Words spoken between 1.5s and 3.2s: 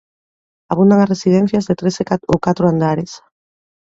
de tres ou catro andares.